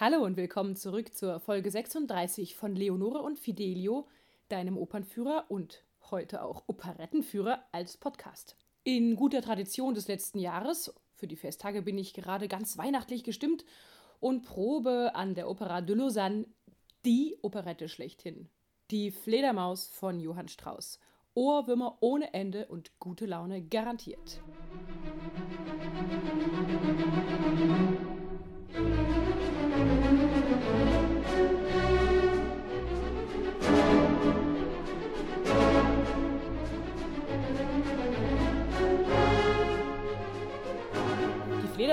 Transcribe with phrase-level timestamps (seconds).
[0.00, 4.08] Hallo und willkommen zurück zur Folge 36 von Leonore und Fidelio,
[4.48, 8.56] deinem Opernführer und heute auch Operettenführer als Podcast.
[8.82, 13.66] In guter Tradition des letzten Jahres, für die Festtage bin ich gerade ganz weihnachtlich gestimmt
[14.20, 16.46] und probe an der Opera de Lausanne
[17.04, 18.48] die Operette schlechthin.
[18.90, 20.98] Die Fledermaus von Johann Strauss.
[21.34, 24.40] Ohrwürmer ohne Ende und gute Laune garantiert.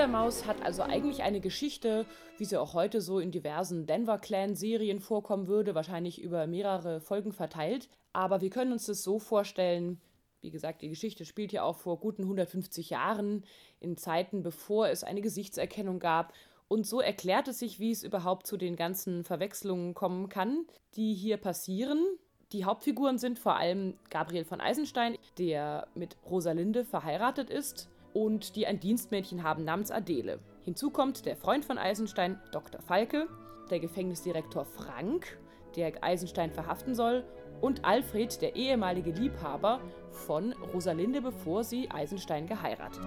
[0.08, 2.06] Fledermaus hat also eigentlich eine Geschichte,
[2.38, 7.34] wie sie auch heute so in diversen Denver Clan-Serien vorkommen würde, wahrscheinlich über mehrere Folgen
[7.34, 7.90] verteilt.
[8.14, 10.00] Aber wir können uns das so vorstellen,
[10.40, 13.44] wie gesagt, die Geschichte spielt ja auch vor guten 150 Jahren,
[13.80, 16.32] in Zeiten, bevor es eine Gesichtserkennung gab.
[16.68, 20.64] Und so erklärt es sich, wie es überhaupt zu den ganzen Verwechslungen kommen kann,
[20.96, 22.02] die hier passieren.
[22.52, 28.66] Die Hauptfiguren sind vor allem Gabriel von Eisenstein, der mit Rosalinde verheiratet ist und die
[28.66, 30.40] ein Dienstmädchen haben namens Adele.
[30.64, 32.80] Hinzu kommt der Freund von Eisenstein, Dr.
[32.80, 33.28] Falke,
[33.70, 35.38] der Gefängnisdirektor Frank,
[35.76, 37.24] der Eisenstein verhaften soll,
[37.60, 39.80] und Alfred, der ehemalige Liebhaber
[40.10, 43.02] von Rosalinde, bevor sie Eisenstein geheiratet.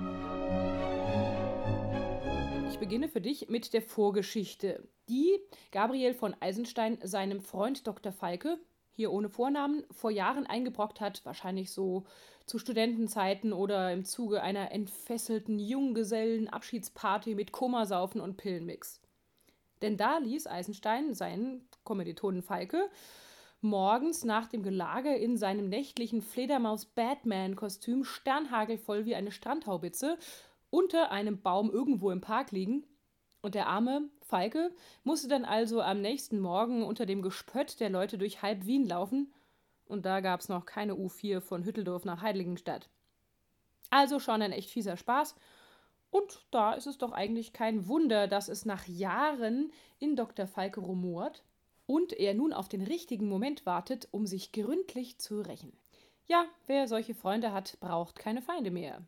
[2.69, 5.39] Ich beginne für dich mit der Vorgeschichte, die
[5.71, 8.13] Gabriel von Eisenstein seinem Freund Dr.
[8.13, 8.59] Falke,
[8.91, 12.05] hier ohne Vornamen, vor Jahren eingebrockt hat, wahrscheinlich so
[12.45, 19.01] zu Studentenzeiten oder im Zuge einer entfesselten Junggesellen-Abschiedsparty mit Kummersaufen und Pillenmix.
[19.81, 22.89] Denn da ließ Eisenstein seinen Kommilitonen Falke
[23.61, 30.17] morgens nach dem Gelage in seinem nächtlichen Fledermaus-Batman-Kostüm sternhagelvoll wie eine Strandhaubitze
[30.69, 32.85] unter einem Baum irgendwo im Park liegen.
[33.41, 34.71] Und der arme Falke
[35.03, 39.33] musste dann also am nächsten Morgen unter dem Gespött der Leute durch halb Wien laufen
[39.91, 42.87] und da gab es noch keine U4 von Hütteldorf nach Heiligenstadt.
[43.89, 45.35] Also schon ein echt fieser Spaß.
[46.11, 50.47] Und da ist es doch eigentlich kein Wunder, dass es nach Jahren in Dr.
[50.47, 51.43] Falke rumort
[51.87, 55.73] und er nun auf den richtigen Moment wartet, um sich gründlich zu rächen.
[56.25, 59.01] Ja, wer solche Freunde hat, braucht keine Feinde mehr.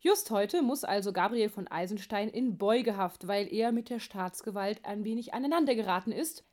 [0.00, 5.04] Just heute muss also Gabriel von Eisenstein in Beugehaft, weil er mit der Staatsgewalt ein
[5.04, 6.44] wenig aneinandergeraten ist,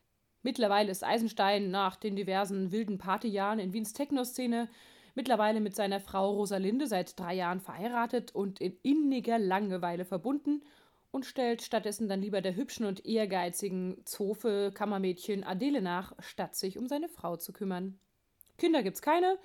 [0.42, 4.68] Mittlerweile ist Eisenstein nach den diversen wilden Partyjahren in Wiens Techno-Szene
[5.14, 10.62] mittlerweile mit seiner Frau Rosalinde seit drei Jahren verheiratet und in inniger Langeweile verbunden
[11.10, 16.78] und stellt stattdessen dann lieber der hübschen und ehrgeizigen Zofe Kammermädchen Adele nach, statt sich
[16.78, 17.98] um seine Frau zu kümmern.
[18.58, 19.38] Kinder gibt's keine.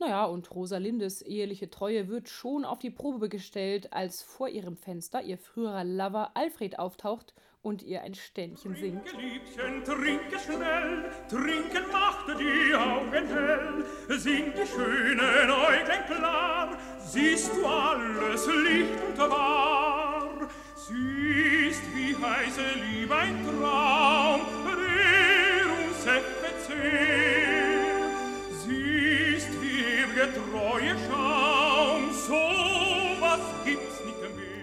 [0.00, 5.22] Naja, und Rosalindes eheliche Treue wird schon auf die Probe gestellt, als vor ihrem Fenster
[5.22, 7.32] ihr früherer Lover Alfred auftaucht
[7.62, 9.06] und ihr ein Ständchen singt.
[9.06, 17.52] Trinke, Liebchen, trinke schnell, trinken macht die Augen hell, sind die schönen Äuglein klar, siehst
[17.54, 26.04] du alles Licht und wahr, siehst wie heiße Liebe ein Traum, der uns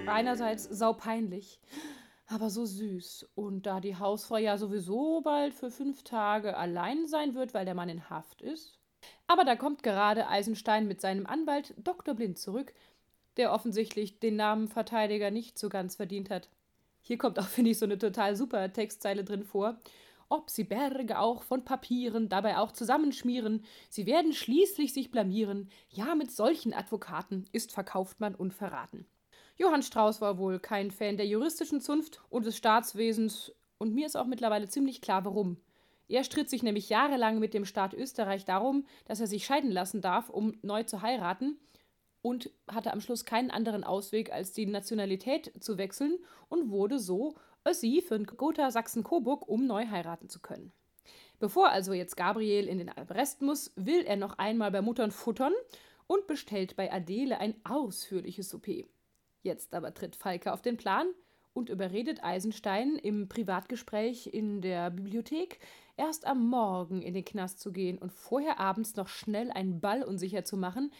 [0.08, 1.60] Einerseits saupeinlich,
[2.28, 3.30] aber so süß.
[3.36, 7.76] Und da die Hausfrau ja sowieso bald für fünf Tage allein sein wird, weil der
[7.76, 8.78] Mann in Haft ist.
[9.28, 12.14] Aber da kommt gerade Eisenstein mit seinem Anwalt Dr.
[12.14, 12.74] Blind zurück,
[13.38, 16.50] der offensichtlich den Namen Verteidiger nicht so ganz verdient hat.
[17.02, 19.78] Hier kommt auch, finde ich, so eine total super Textzeile drin vor.
[20.32, 25.70] Ob sie Berge auch von Papieren dabei auch zusammenschmieren, sie werden schließlich sich blamieren.
[25.90, 29.06] Ja, mit solchen Advokaten ist verkauft man unverraten.
[29.58, 34.16] Johann Strauß war wohl kein Fan der juristischen Zunft und des Staatswesens, und mir ist
[34.16, 35.58] auch mittlerweile ziemlich klar, warum.
[36.08, 40.00] Er stritt sich nämlich jahrelang mit dem Staat Österreich darum, dass er sich scheiden lassen
[40.00, 41.60] darf, um neu zu heiraten,
[42.22, 47.36] und hatte am Schluss keinen anderen Ausweg, als die Nationalität zu wechseln und wurde so
[47.68, 50.72] Össi für Gotha Sachsen-Coburg, um neu heiraten zu können.
[51.40, 55.54] Bevor also jetzt Gabriel in den Arrest muss, will er noch einmal bei Muttern futtern
[56.08, 58.84] und bestellt bei Adele ein ausführliches Souper.
[59.42, 61.08] Jetzt aber tritt Falke auf den Plan
[61.54, 65.60] und überredet Eisenstein im Privatgespräch in der Bibliothek,
[65.98, 70.04] erst am Morgen in den Knast zu gehen und vorher abends noch schnell einen Ball
[70.04, 70.92] unsicher zu machen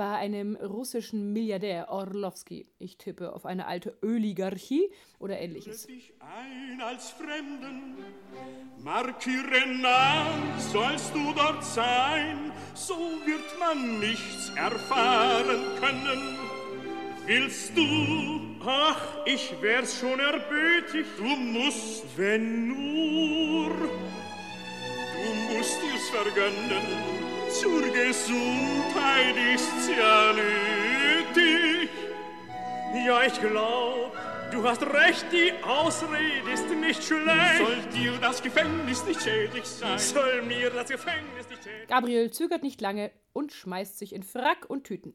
[0.00, 2.66] bei einem russischen Milliardär Orlowski.
[2.78, 5.86] Ich tippe auf eine alte Oligarchie oder ähnliches.
[5.86, 7.98] dich ein als Fremden,
[9.82, 12.94] nach, sollst du dort sein, so
[13.26, 16.38] wird man nichts erfahren können.
[17.26, 21.06] Willst du Ach, ich wär's schon erbötig.
[21.16, 22.04] Du musst.
[22.16, 23.70] Wenn nur.
[23.70, 27.19] Du musst dir's vergönnen.
[27.50, 31.90] Zur Gesundheit ist's ja nötig.
[33.04, 34.12] Ja, ich glaub,
[34.52, 37.58] du hast recht, die Ausrede ist nicht schlecht.
[37.58, 39.98] Soll dir das Gefängnis nicht schädlich sein?
[39.98, 44.70] Soll mir das Gefängnis nicht schädlich Gabriel zögert nicht lange und schmeißt sich in Frack
[44.70, 45.14] und Tüten.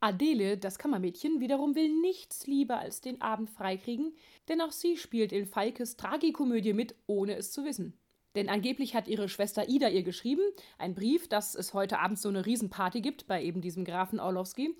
[0.00, 4.14] Adele, das Kammermädchen, wiederum will nichts lieber als den Abend freikriegen,
[4.48, 7.98] denn auch sie spielt in Falkes Tragikomödie mit, ohne es zu wissen.
[8.38, 10.42] Denn angeblich hat ihre Schwester Ida ihr geschrieben,
[10.78, 14.76] ein Brief, dass es heute Abend so eine Riesenparty gibt bei eben diesem Grafen Orlowski.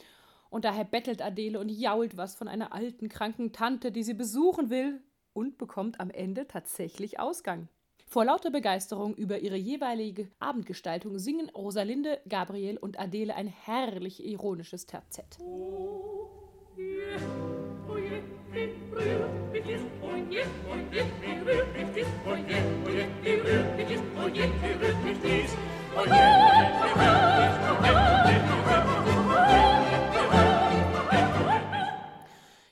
[0.48, 4.70] Und daher bettelt Adele und jault was von einer alten, kranken Tante, die sie besuchen
[4.70, 5.02] will
[5.32, 7.66] und bekommt am Ende tatsächlich Ausgang.
[8.06, 14.86] Vor lauter Begeisterung über ihre jeweilige Abendgestaltung singen Rosalinde, Gabriel und Adele ein herrlich ironisches
[14.86, 15.36] Terzett.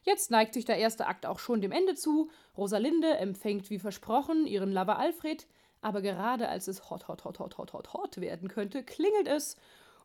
[0.03, 2.31] Jetzt neigt sich der erste Akt auch schon dem Ende zu.
[2.57, 5.47] Rosalinde empfängt wie versprochen ihren Lover Alfred,
[5.81, 9.57] aber gerade als es hot, hot, hot, hot, hot, hot, hot werden könnte, klingelt es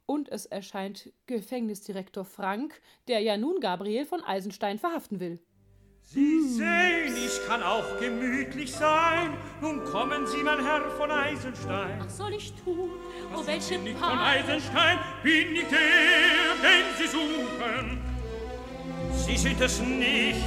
[0.05, 5.39] und es erscheint Gefängnisdirektor Frank, der ja nun Gabriel von Eisenstein verhaften will.
[6.03, 9.33] Sie sehen, ich kann auch gemütlich sein.
[9.61, 12.01] Nun kommen Sie, mein Herr von Eisenstein.
[12.03, 12.89] Was soll ich tun?
[13.33, 14.19] Oh, Was welche bin ich von?
[14.19, 15.79] Eisenstein, bin ich der,
[16.61, 18.01] den Sie suchen.
[19.13, 20.41] Sie sind es nicht.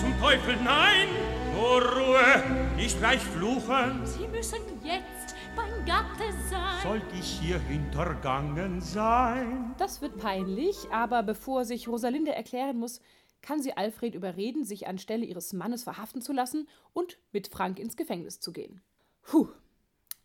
[0.00, 1.08] Zum Teufel nein,
[1.54, 2.42] nur Ruhe,
[2.74, 4.00] nicht gleich fluchen.
[4.04, 6.82] Sie müssen jetzt mein Gatte sein.
[6.82, 9.74] Sollt ich hier hintergangen sein?
[9.78, 13.00] Das wird peinlich, aber bevor sich Rosalinde erklären muss,
[13.42, 17.96] kann sie Alfred überreden, sich anstelle ihres Mannes verhaften zu lassen und mit Frank ins
[17.96, 18.82] Gefängnis zu gehen.
[19.22, 19.48] Puh.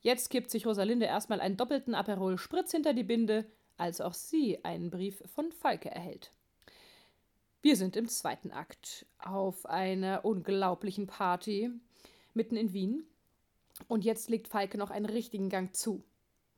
[0.01, 3.45] Jetzt kippt sich Rosalinde erstmal einen doppelten Aperol Spritz hinter die Binde,
[3.77, 6.31] als auch sie einen Brief von Falke erhält.
[7.61, 11.71] Wir sind im zweiten Akt auf einer unglaublichen Party
[12.35, 13.03] mitten in Wien.
[13.87, 16.03] Und jetzt legt Falke noch einen richtigen Gang zu.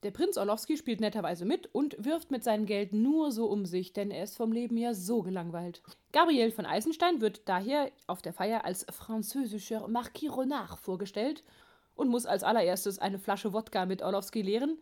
[0.03, 3.93] Der Prinz Orlowski spielt netterweise mit und wirft mit seinem Geld nur so um sich,
[3.93, 5.81] denn er ist vom Leben ja so gelangweilt.
[6.11, 11.43] Gabriel von Eisenstein wird daher auf der Feier als französischer Marquis Renard vorgestellt
[11.95, 14.77] und muss als allererstes eine Flasche Wodka mit Orlowski leeren,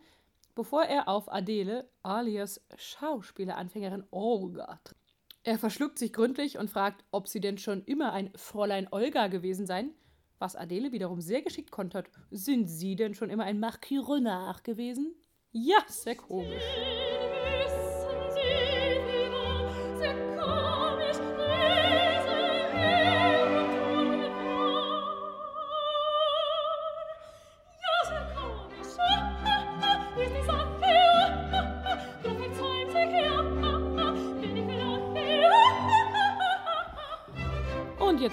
[0.54, 5.00] bevor er auf Adele alias Schauspieleranfängerin Olga trifft.
[5.44, 9.64] Er verschluckt sich gründlich und fragt, ob sie denn schon immer ein Fräulein Olga gewesen
[9.64, 9.94] seien,
[10.38, 12.10] was Adele wiederum sehr geschickt kontert.
[12.30, 15.14] Sind Sie denn schon immer ein Marquis Renard gewesen?
[15.52, 16.62] Ja, sehr komisch.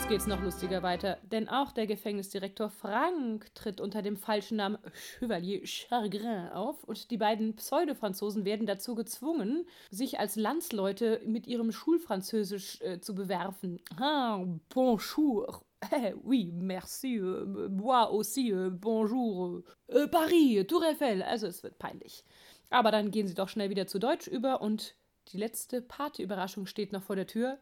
[0.04, 4.78] Jetzt geht's noch lustiger weiter, denn auch der Gefängnisdirektor Frank tritt unter dem falschen Namen
[5.20, 11.72] Chevalier Chargrin auf und die beiden Pseudo-Franzosen werden dazu gezwungen, sich als Landsleute mit ihrem
[11.72, 13.80] Schulfranzösisch äh, zu bewerfen.
[13.98, 15.64] Ah, bonjour.
[15.92, 17.20] Eh, oui, merci.
[17.20, 19.64] Euh, moi aussi, euh, bonjour.
[19.90, 21.24] Euh, Paris, Tour Eiffel.
[21.24, 22.26] Also es wird peinlich.
[22.70, 24.96] Aber dann gehen sie doch schnell wieder zu Deutsch über und
[25.30, 27.60] die letzte Partyüberraschung steht noch vor der Tür.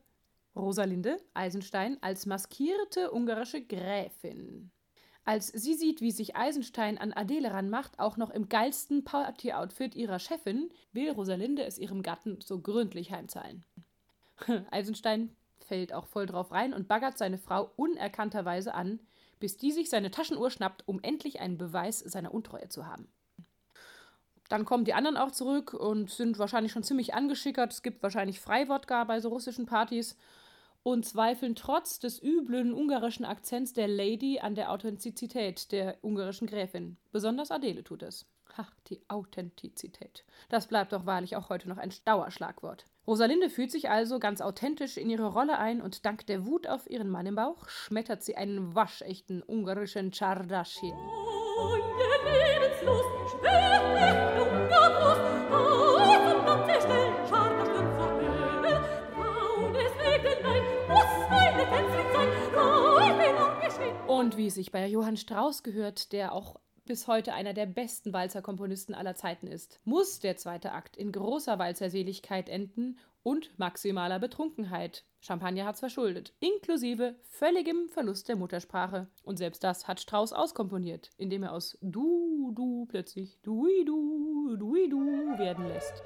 [0.55, 4.71] Rosalinde Eisenstein als maskierte ungarische Gräfin.
[5.23, 10.19] Als sie sieht, wie sich Eisenstein an Adele ranmacht, auch noch im geilsten Party-Outfit ihrer
[10.19, 13.63] Chefin, will Rosalinde es ihrem Gatten so gründlich heimzahlen.
[14.71, 18.99] Eisenstein fällt auch voll drauf rein und baggert seine Frau unerkannterweise an,
[19.39, 23.07] bis die sich seine Taschenuhr schnappt, um endlich einen Beweis seiner Untreue zu haben.
[24.49, 27.71] Dann kommen die anderen auch zurück und sind wahrscheinlich schon ziemlich angeschickert.
[27.71, 30.17] Es gibt wahrscheinlich Freiwodka bei so russischen Partys
[30.83, 36.97] und zweifeln trotz des üblen ungarischen Akzents der Lady an der Authentizität der ungarischen Gräfin.
[37.11, 38.25] Besonders Adele tut es.
[38.57, 40.25] Ach, die Authentizität.
[40.49, 42.85] Das bleibt doch wahrlich auch heute noch ein Dauerschlagwort.
[43.07, 46.89] Rosalinde fühlt sich also ganz authentisch in ihre Rolle ein und dank der Wut auf
[46.89, 50.93] ihren Mann im Bauch schmettert sie einen waschechten ungarischen Czardasch hin.
[50.93, 51.77] Oh,
[64.41, 68.95] wie es sich bei Johann Strauss gehört, der auch bis heute einer der besten Walzerkomponisten
[68.95, 75.05] aller Zeiten ist, muss der zweite Akt in großer Walzerseligkeit enden und maximaler Betrunkenheit.
[75.19, 79.07] Champagner hat's verschuldet, inklusive völligem Verlust der Muttersprache.
[79.23, 84.89] Und selbst das hat Strauss auskomponiert, indem er aus du, du plötzlich dui, du, dui,
[84.89, 86.01] du werden lässt.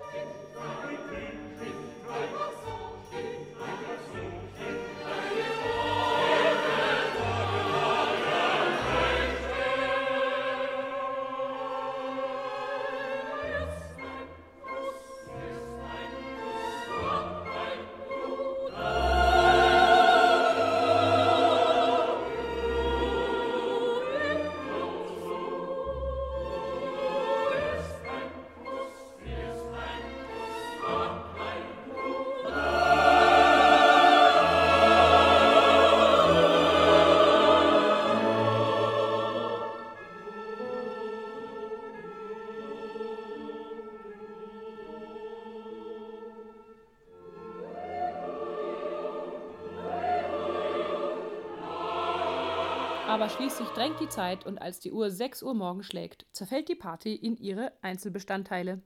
[53.08, 56.76] Aber schließlich drängt die Zeit und als die Uhr 6 Uhr morgens schlägt, zerfällt die
[56.76, 58.82] Party in ihre Einzelbestandteile.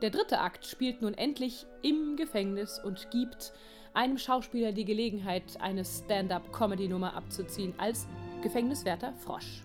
[0.00, 3.52] Der dritte Akt spielt nun endlich im Gefängnis und gibt
[3.92, 8.08] einem Schauspieler die Gelegenheit, eine Stand-up-Comedy-Nummer abzuziehen als
[8.42, 9.62] Gefängniswärter Frosch.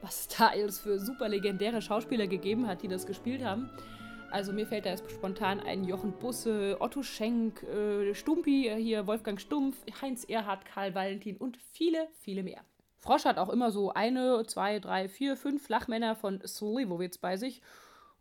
[0.00, 3.68] Was es für super legendäre Schauspieler gegeben hat, die das gespielt haben.
[4.32, 9.06] Also mir fällt da jetzt spontan ein Jochen Busse, Otto Schenk, äh, Stumpi, äh, hier
[9.06, 12.62] Wolfgang Stumpf, Heinz Erhard, Karl Valentin und viele, viele mehr.
[12.96, 17.60] Frosch hat auch immer so eine, zwei, drei, vier, fünf Flachmänner von Slivovitz bei sich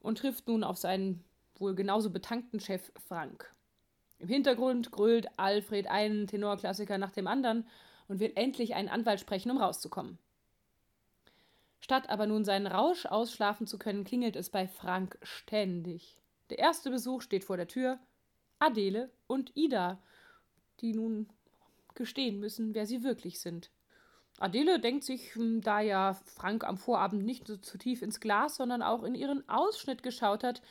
[0.02, 1.24] und trifft nun auf seinen
[1.56, 3.50] wohl genauso betankten Chef Frank.
[4.20, 7.66] Im Hintergrund grölt Alfred einen Tenorklassiker nach dem anderen
[8.10, 10.18] und will endlich einen Anwalt sprechen, um rauszukommen.
[11.82, 16.18] Statt aber nun seinen Rausch ausschlafen zu können, klingelt es bei Frank ständig.
[16.50, 18.00] Der erste Besuch steht vor der Tür.
[18.60, 20.02] Adele und Ida,
[20.80, 21.28] die nun
[21.96, 23.72] gestehen müssen, wer sie wirklich sind.
[24.38, 28.56] Adele denkt sich, hm, da ja Frank am Vorabend nicht so zu tief ins Glas,
[28.56, 30.62] sondern auch in ihren Ausschnitt geschaut hat,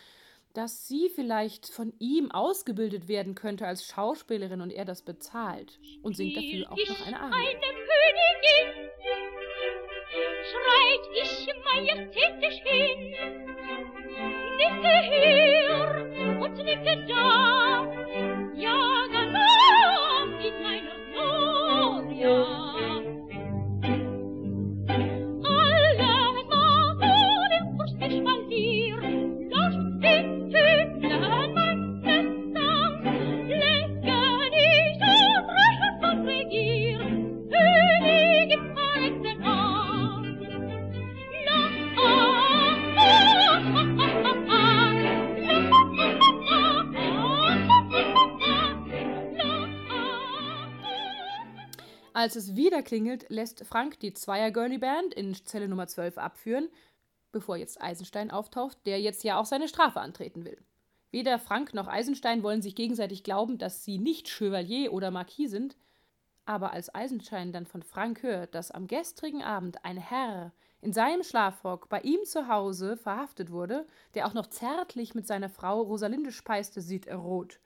[0.55, 6.17] dass sie vielleicht von ihm ausgebildet werden könnte als Schauspielerin und er das bezahlt und
[6.17, 7.35] singt dafür auch noch eine Arie.
[7.35, 8.91] Eine Königin
[10.51, 13.01] schreit ich majestätisch hin.
[14.59, 17.87] Nicke hier und nicke da,
[18.57, 18.90] ja
[52.21, 56.69] Als es wieder klingelt, lässt Frank die Zweier-Girly-Band in Zelle Nummer 12 abführen,
[57.33, 60.59] bevor jetzt Eisenstein auftaucht, der jetzt ja auch seine Strafe antreten will.
[61.11, 65.79] Weder Frank noch Eisenstein wollen sich gegenseitig glauben, dass sie nicht Chevalier oder Marquis sind,
[66.45, 71.23] aber als Eisenstein dann von Frank hört, dass am gestrigen Abend ein Herr in seinem
[71.23, 76.33] Schlafrock bei ihm zu Hause verhaftet wurde, der auch noch zärtlich mit seiner Frau Rosalinde
[76.33, 77.61] speiste, sieht er rot.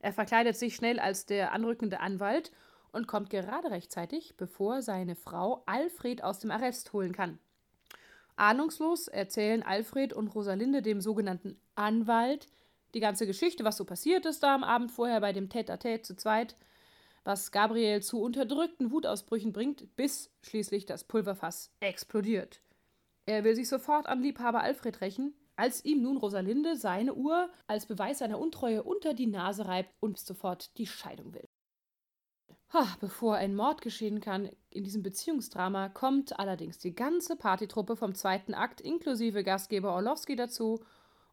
[0.00, 2.50] Er verkleidet sich schnell als der anrückende Anwalt
[2.94, 7.38] und kommt gerade rechtzeitig, bevor seine Frau Alfred aus dem Arrest holen kann.
[8.36, 12.46] Ahnungslos erzählen Alfred und Rosalinde dem sogenannten Anwalt
[12.94, 16.16] die ganze Geschichte, was so passiert ist da am Abend vorher bei dem Tête-à-Tête zu
[16.16, 16.56] zweit,
[17.24, 22.60] was Gabriel zu unterdrückten Wutausbrüchen bringt, bis schließlich das Pulverfass explodiert.
[23.26, 27.86] Er will sich sofort an Liebhaber Alfred rächen, als ihm nun Rosalinde seine Uhr als
[27.86, 31.48] Beweis seiner Untreue unter die Nase reibt und sofort die Scheidung will.
[33.00, 38.52] Bevor ein Mord geschehen kann in diesem Beziehungsdrama, kommt allerdings die ganze Partytruppe vom zweiten
[38.52, 40.80] Akt inklusive Gastgeber Orlowski dazu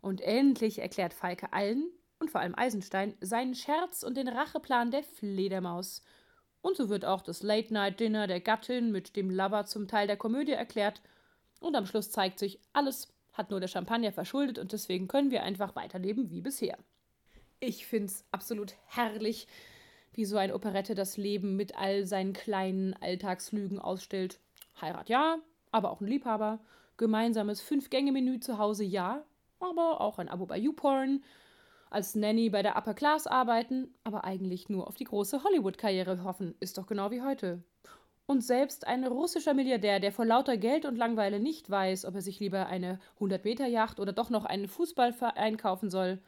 [0.01, 5.01] und endlich erklärt Falke allen und vor allem Eisenstein seinen Scherz und den Racheplan der
[5.03, 6.03] Fledermaus.
[6.61, 10.51] Und so wird auch das Late-Night-Dinner der Gattin mit dem Lover zum Teil der Komödie
[10.51, 11.01] erklärt.
[11.59, 15.41] Und am Schluss zeigt sich, alles hat nur der Champagner verschuldet und deswegen können wir
[15.41, 16.77] einfach weiterleben wie bisher.
[17.59, 19.47] Ich find's absolut herrlich,
[20.13, 24.39] wie so eine Operette das Leben mit all seinen kleinen Alltagslügen ausstellt.
[24.79, 25.37] Heirat ja,
[25.71, 26.59] aber auch ein Liebhaber.
[26.97, 29.23] Gemeinsames Fünf-Gänge-Menü zu Hause ja,
[29.59, 31.23] aber auch ein Abo bei YouPorn.
[31.89, 36.55] Als Nanny bei der Upper Class arbeiten, aber eigentlich nur auf die große Hollywood-Karriere hoffen,
[36.59, 37.63] ist doch genau wie heute.
[38.27, 42.21] Und selbst ein russischer Milliardär, der vor lauter Geld und Langweile nicht weiß, ob er
[42.21, 46.19] sich lieber eine 100-Meter-Yacht oder doch noch einen Fußballverein kaufen soll,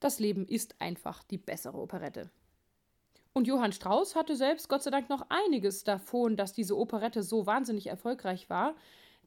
[0.00, 2.30] Das Leben ist einfach die bessere Operette.
[3.36, 7.44] Und Johann Strauss hatte selbst Gott sei Dank noch einiges davon, dass diese Operette so
[7.44, 8.74] wahnsinnig erfolgreich war.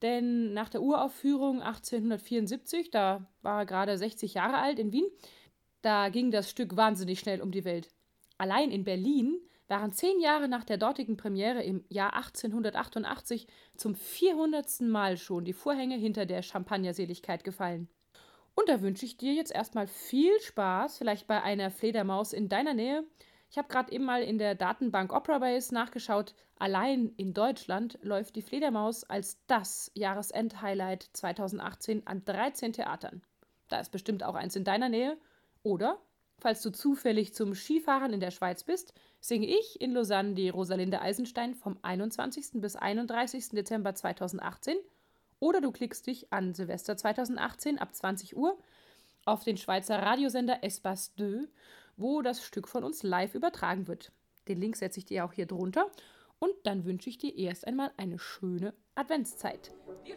[0.02, 5.06] Denn nach der Uraufführung 1874, da war er gerade 60 Jahre alt in Wien,
[5.84, 7.92] da ging das Stück wahnsinnig schnell um die Welt.
[8.40, 13.46] Allein in Berlin waren zehn Jahre nach der dortigen Premiere im Jahr 1888
[13.78, 14.82] zum 400.
[14.82, 17.88] Mal schon die Vorhänge hinter der Champagnerseligkeit gefallen.
[18.56, 22.74] Und da wünsche ich dir jetzt erstmal viel Spaß, vielleicht bei einer Fledermaus in deiner
[22.74, 23.04] Nähe.
[23.52, 26.36] Ich habe gerade eben mal in der Datenbank Operabase nachgeschaut.
[26.60, 33.24] Allein in Deutschland läuft die Fledermaus als das Jahresend-Highlight 2018 an 13 Theatern.
[33.68, 35.18] Da ist bestimmt auch eins in deiner Nähe.
[35.64, 36.00] Oder,
[36.38, 41.02] falls du zufällig zum Skifahren in der Schweiz bist, singe ich in Lausanne die Rosalinde
[41.02, 42.62] Eisenstein vom 21.
[42.62, 43.50] bis 31.
[43.50, 44.78] Dezember 2018
[45.40, 48.58] oder du klickst dich an Silvester 2018 ab 20 Uhr
[49.26, 51.48] auf den Schweizer Radiosender Espace 2,
[52.00, 54.12] wo das Stück von uns live übertragen wird.
[54.48, 55.92] Den Link setze ich dir auch hier drunter
[56.40, 59.72] und dann wünsche ich dir erst einmal eine schöne Adventszeit.
[60.08, 60.16] Die